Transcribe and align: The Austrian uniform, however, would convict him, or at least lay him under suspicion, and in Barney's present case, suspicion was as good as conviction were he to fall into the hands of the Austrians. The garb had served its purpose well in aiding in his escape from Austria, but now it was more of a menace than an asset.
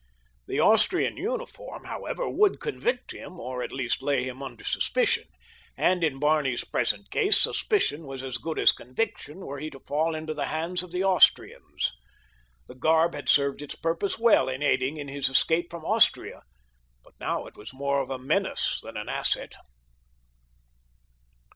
The 0.47 0.59
Austrian 0.59 1.15
uniform, 1.15 1.83
however, 1.83 2.27
would 2.27 2.59
convict 2.59 3.11
him, 3.13 3.39
or 3.39 3.61
at 3.61 3.71
least 3.71 4.01
lay 4.01 4.23
him 4.23 4.41
under 4.41 4.63
suspicion, 4.63 5.25
and 5.77 6.03
in 6.03 6.17
Barney's 6.19 6.63
present 6.63 7.11
case, 7.11 7.39
suspicion 7.39 8.07
was 8.07 8.23
as 8.23 8.37
good 8.37 8.57
as 8.57 8.71
conviction 8.71 9.41
were 9.45 9.59
he 9.59 9.69
to 9.69 9.79
fall 9.81 10.15
into 10.15 10.33
the 10.33 10.45
hands 10.47 10.81
of 10.81 10.89
the 10.91 11.03
Austrians. 11.03 11.93
The 12.67 12.73
garb 12.73 13.13
had 13.13 13.29
served 13.29 13.61
its 13.61 13.75
purpose 13.75 14.17
well 14.17 14.49
in 14.49 14.63
aiding 14.63 14.97
in 14.97 15.07
his 15.07 15.29
escape 15.29 15.69
from 15.69 15.85
Austria, 15.85 16.45
but 17.03 17.13
now 17.19 17.45
it 17.45 17.55
was 17.55 17.71
more 17.71 17.99
of 18.01 18.09
a 18.09 18.17
menace 18.17 18.79
than 18.81 18.97
an 18.97 19.07
asset. 19.07 19.53